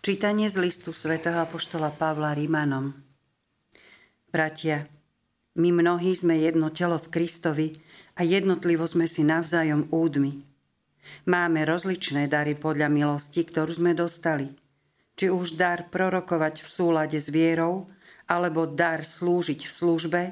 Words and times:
Čítanie 0.00 0.48
z 0.48 0.56
listu 0.56 0.96
svätého 0.96 1.44
Apoštola 1.44 1.92
Pavla 1.92 2.32
Rímanom. 2.32 2.96
Bratia, 4.32 4.88
my 5.60 5.76
mnohí 5.76 6.16
sme 6.16 6.40
jedno 6.40 6.72
telo 6.72 6.96
v 6.96 7.12
Kristovi 7.12 7.76
a 8.16 8.24
jednotlivo 8.24 8.88
sme 8.88 9.04
si 9.04 9.20
navzájom 9.20 9.92
údmi. 9.92 10.40
Máme 11.28 11.68
rozličné 11.68 12.32
dary 12.32 12.56
podľa 12.56 12.88
milosti, 12.88 13.44
ktorú 13.44 13.76
sme 13.76 13.92
dostali. 13.92 14.56
Či 15.20 15.28
už 15.28 15.60
dar 15.60 15.92
prorokovať 15.92 16.64
v 16.64 16.68
súlade 16.72 17.20
s 17.20 17.28
vierou, 17.28 17.84
alebo 18.24 18.64
dar 18.64 19.04
slúžiť 19.04 19.68
v 19.68 19.72
službe, 19.84 20.22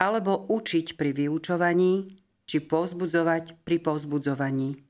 alebo 0.00 0.48
učiť 0.48 0.96
pri 0.96 1.12
vyučovaní, 1.12 2.16
či 2.48 2.64
povzbudzovať 2.64 3.60
pri 3.60 3.76
povzbudzovaní. 3.76 4.80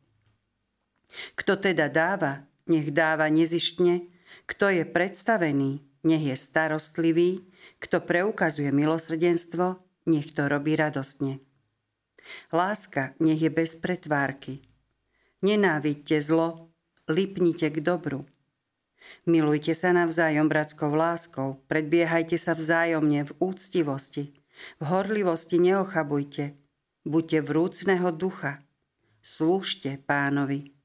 Kto 1.34 1.58
teda 1.58 1.90
dáva, 1.90 2.51
nech 2.66 2.90
dáva 2.90 3.28
nezištne, 3.28 4.06
kto 4.46 4.68
je 4.68 4.84
predstavený, 4.84 5.80
nech 6.02 6.22
je 6.22 6.36
starostlivý, 6.36 7.46
kto 7.78 8.02
preukazuje 8.02 8.70
milosrdenstvo, 8.70 9.78
nech 10.06 10.34
to 10.34 10.50
robí 10.50 10.74
radostne. 10.76 11.38
Láska 12.54 13.14
nech 13.18 13.42
je 13.42 13.50
bez 13.50 13.74
pretvárky. 13.74 14.62
Nenávidte 15.42 16.22
zlo, 16.22 16.70
lipnite 17.10 17.70
k 17.70 17.82
dobru. 17.82 18.26
Milujte 19.26 19.74
sa 19.74 19.90
navzájom 19.90 20.46
bratskou 20.46 20.94
láskou, 20.94 21.58
predbiehajte 21.66 22.38
sa 22.38 22.54
vzájomne 22.54 23.26
v 23.26 23.32
úctivosti, 23.42 24.30
v 24.78 24.82
horlivosti 24.86 25.58
neochabujte, 25.58 26.54
buďte 27.02 27.38
vrúcného 27.42 28.14
ducha, 28.14 28.62
slúžte 29.18 29.98
pánovi. 30.06 30.81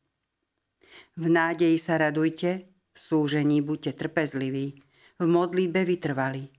V 1.17 1.25
nádeji 1.29 1.77
sa 1.81 1.97
radujte, 1.97 2.69
v 2.93 2.97
súžení 2.97 3.61
buďte 3.61 3.93
trpezliví, 4.05 4.81
v 5.17 5.25
modlíbe 5.25 5.85
vytrvalí. 5.85 6.49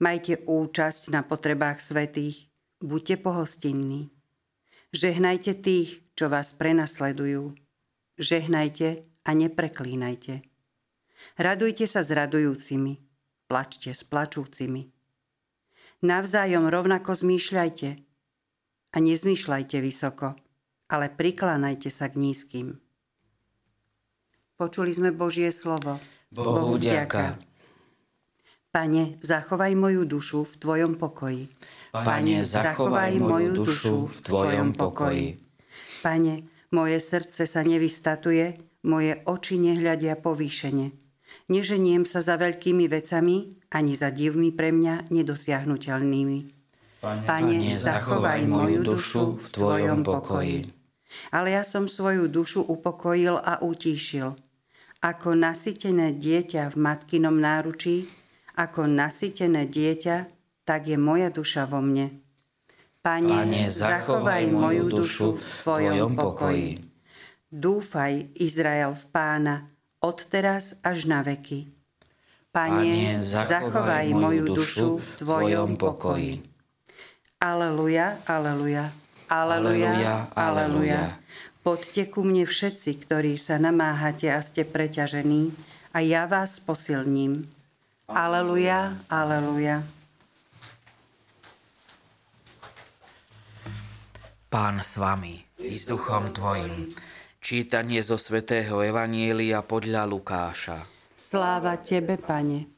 Majte 0.00 0.44
účasť 0.44 1.08
na 1.08 1.24
potrebách 1.24 1.80
svetých, 1.80 2.52
buďte 2.84 3.16
pohostinní. 3.20 4.12
Žehnajte 4.92 5.56
tých, 5.60 6.04
čo 6.16 6.28
vás 6.28 6.52
prenasledujú. 6.52 7.56
Žehnajte 8.16 9.04
a 9.24 9.30
nepreklínajte. 9.32 10.44
Radujte 11.36 11.84
sa 11.84 12.00
s 12.00 12.08
radujúcimi, 12.08 12.96
plačte 13.48 13.92
s 13.92 14.04
plačúcimi. 14.04 14.88
Navzájom 16.04 16.68
rovnako 16.68 17.16
zmýšľajte 17.16 17.88
a 18.92 18.96
nezmýšľajte 19.00 19.76
vysoko, 19.80 20.36
ale 20.92 21.08
priklanajte 21.08 21.88
sa 21.88 22.08
k 22.12 22.20
nízkym. 22.20 22.85
Počuli 24.56 24.88
sme 24.88 25.12
Božie 25.12 25.52
slovo. 25.52 26.00
Bohu 26.32 26.80
vďaka. 26.80 27.36
Pane, 28.72 29.20
zachovaj 29.20 29.76
moju 29.76 30.08
dušu 30.08 30.48
v 30.48 30.52
Tvojom 30.56 30.96
pokoji. 30.96 31.52
Pane, 31.92 32.40
zachovaj 32.40 33.20
moju 33.20 33.52
dušu 33.52 34.08
v 34.08 34.16
Tvojom 34.24 34.72
pokoji. 34.72 35.36
Pane, 36.00 36.48
moje 36.72 36.96
srdce 37.04 37.44
sa 37.44 37.60
nevystatuje, 37.68 38.56
moje 38.88 39.20
oči 39.28 39.60
nehľadia 39.60 40.16
povýšene. 40.16 40.96
Neženiem 41.52 42.08
sa 42.08 42.24
za 42.24 42.40
veľkými 42.40 42.88
vecami, 42.88 43.60
ani 43.68 43.92
za 43.92 44.08
divmi 44.08 44.56
pre 44.56 44.72
mňa 44.72 45.12
nedosiahnutelnými. 45.12 46.38
Pane, 47.04 47.28
Pane 47.28 47.76
zachovaj 47.76 48.40
moju 48.48 48.80
dušu 48.80 49.36
v 49.36 49.46
Tvojom 49.52 50.00
pokoji. 50.00 50.64
Ale 51.28 51.52
ja 51.52 51.60
som 51.60 51.92
svoju 51.92 52.24
dušu 52.32 52.64
upokojil 52.64 53.36
a 53.36 53.60
utíšil– 53.60 54.32
ako 55.06 55.38
nasytené 55.38 56.18
dieťa 56.18 56.74
v 56.74 56.76
matkinom 56.82 57.38
náručí, 57.38 58.10
ako 58.58 58.90
nasytené 58.90 59.70
dieťa, 59.70 60.26
tak 60.66 60.90
je 60.90 60.98
moja 60.98 61.30
duša 61.30 61.70
vo 61.70 61.78
mne. 61.78 62.18
Pane, 62.98 63.30
Pane 63.30 63.70
zachovaj 63.70 64.50
moju 64.50 64.90
dušu 64.90 65.38
v 65.38 65.46
Tvojom 65.62 66.18
pokoji. 66.18 66.82
Dúfaj, 67.46 68.34
Izrael, 68.34 68.98
v 68.98 69.04
Pána, 69.14 69.70
od 70.02 70.26
teraz 70.26 70.74
až 70.82 71.06
na 71.06 71.22
veky. 71.22 71.70
Pane, 72.50 73.22
zachovaj 73.22 74.10
moju 74.10 74.58
dušu 74.58 74.98
v 74.98 75.08
Tvojom 75.22 75.78
pokoji. 75.78 76.42
Aleluja, 77.38 78.18
aleluja, 78.26 78.90
aleluja, 79.30 80.34
aleluja. 80.34 81.25
Poďte 81.66 82.14
ku 82.14 82.22
mne 82.22 82.46
všetci, 82.46 83.10
ktorí 83.10 83.34
sa 83.34 83.58
namáhate 83.58 84.30
a 84.30 84.38
ste 84.38 84.62
preťažení, 84.62 85.50
a 85.90 85.98
ja 85.98 86.30
vás 86.30 86.62
posilním. 86.62 87.42
Aleluja, 88.06 88.94
aleluja. 89.10 89.82
Pán 94.46 94.78
s 94.78 94.94
vami, 94.94 95.42
i 95.58 95.74
s 95.74 95.90
duchom 95.90 96.30
tvojim. 96.30 96.94
Čítanie 97.42 97.98
zo 98.06 98.14
svätého 98.14 98.78
Evanielia 98.86 99.58
podľa 99.66 100.06
Lukáša. 100.06 100.86
Sláva 101.18 101.82
tebe, 101.82 102.14
pane. 102.14 102.70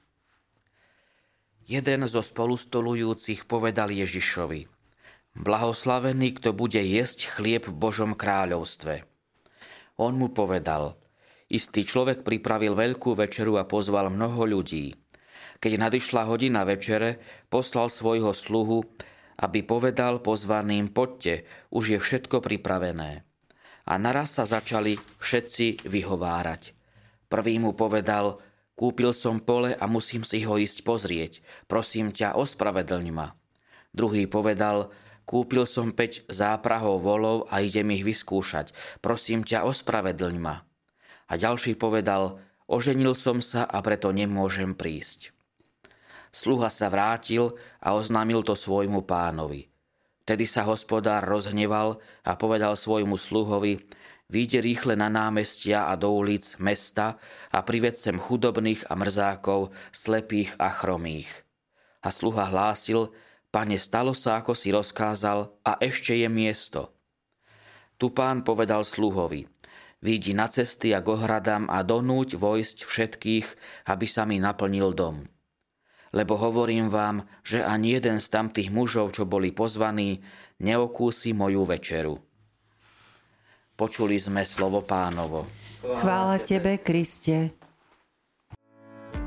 Jeden 1.68 2.08
zo 2.08 2.24
spolustolujúcich 2.24 3.44
povedal 3.44 3.92
Ježišovi– 3.92 4.64
Blahoslavený, 5.36 6.40
kto 6.40 6.56
bude 6.56 6.80
jesť 6.80 7.28
chlieb 7.28 7.68
v 7.68 7.74
Božom 7.76 8.16
kráľovstve. 8.16 9.04
On 9.98 10.14
mu 10.14 10.30
povedal, 10.30 10.94
istý 11.50 11.82
človek 11.82 12.22
pripravil 12.22 12.78
veľkú 12.78 13.18
večeru 13.18 13.58
a 13.58 13.66
pozval 13.66 14.08
mnoho 14.14 14.46
ľudí. 14.46 14.94
Keď 15.58 15.72
nadišla 15.74 16.22
hodina 16.30 16.62
večere, 16.62 17.18
poslal 17.50 17.90
svojho 17.90 18.30
sluhu, 18.30 18.86
aby 19.42 19.66
povedal 19.66 20.22
pozvaným, 20.22 20.90
poďte, 20.90 21.46
už 21.74 21.84
je 21.94 21.98
všetko 21.98 22.42
pripravené. 22.42 23.26
A 23.88 23.92
naraz 23.96 24.38
sa 24.38 24.44
začali 24.46 24.98
všetci 25.18 25.88
vyhovárať. 25.88 26.76
Prvý 27.26 27.58
mu 27.58 27.74
povedal, 27.74 28.38
kúpil 28.78 29.10
som 29.10 29.42
pole 29.42 29.74
a 29.74 29.84
musím 29.90 30.22
si 30.22 30.46
ho 30.46 30.54
ísť 30.54 30.86
pozrieť. 30.86 31.32
Prosím 31.66 32.14
ťa, 32.14 32.38
ospravedlň 32.38 33.06
ma. 33.10 33.34
Druhý 33.90 34.30
povedal, 34.30 34.94
Kúpil 35.28 35.68
som 35.68 35.92
5 35.92 36.24
záprahov 36.32 37.04
volov 37.04 37.38
a 37.52 37.60
idem 37.60 37.92
ich 37.92 38.00
vyskúšať. 38.00 38.72
Prosím 39.04 39.44
ťa, 39.44 39.68
ospravedlň 39.68 40.34
ma. 40.40 40.64
A 41.28 41.36
ďalší 41.36 41.76
povedal, 41.76 42.40
oženil 42.64 43.12
som 43.12 43.44
sa 43.44 43.68
a 43.68 43.84
preto 43.84 44.08
nemôžem 44.08 44.72
prísť. 44.72 45.36
Sluha 46.32 46.72
sa 46.72 46.88
vrátil 46.88 47.52
a 47.76 47.92
oznámil 47.92 48.40
to 48.40 48.56
svojmu 48.56 49.04
pánovi. 49.04 49.68
Tedy 50.24 50.48
sa 50.48 50.64
hospodár 50.64 51.28
rozhneval 51.28 52.00
a 52.24 52.32
povedal 52.40 52.72
svojmu 52.72 53.20
sluhovi, 53.20 53.84
Výjde 54.28 54.60
rýchle 54.60 54.92
na 54.92 55.08
námestia 55.08 55.88
a 55.88 55.96
do 55.96 56.12
ulic 56.12 56.60
mesta 56.60 57.16
a 57.48 57.64
prived 57.64 57.96
sem 57.96 58.20
chudobných 58.20 58.84
a 58.92 58.92
mrzákov, 58.92 59.72
slepých 59.88 60.52
a 60.60 60.68
chromých. 60.68 61.32
A 62.04 62.12
sluha 62.12 62.44
hlásil, 62.44 63.08
Pane, 63.48 63.80
stalo 63.80 64.12
sa, 64.12 64.44
ako 64.44 64.52
si 64.52 64.68
rozkázal, 64.68 65.48
a 65.64 65.80
ešte 65.80 66.12
je 66.12 66.28
miesto. 66.28 66.92
Tu 67.96 68.12
pán 68.12 68.44
povedal 68.44 68.84
sluhovi, 68.84 69.48
Vidí 69.98 70.30
na 70.30 70.46
cesty 70.46 70.94
a 70.94 71.02
k 71.02 71.10
ohradám 71.10 71.66
a 71.66 71.82
donúť 71.82 72.38
vojsť 72.38 72.86
všetkých, 72.86 73.46
aby 73.90 74.06
sa 74.06 74.22
mi 74.22 74.38
naplnil 74.38 74.94
dom. 74.94 75.26
Lebo 76.14 76.38
hovorím 76.38 76.86
vám, 76.86 77.26
že 77.42 77.66
ani 77.66 77.98
jeden 77.98 78.22
z 78.22 78.30
tamtých 78.30 78.70
mužov, 78.70 79.18
čo 79.18 79.26
boli 79.26 79.50
pozvaní, 79.50 80.22
neokúsi 80.62 81.34
moju 81.34 81.66
večeru. 81.66 82.14
Počuli 83.74 84.22
sme 84.22 84.46
slovo 84.46 84.86
pánovo. 84.86 85.50
Chvála 85.82 86.38
tebe, 86.46 86.78
Kriste. 86.78 87.58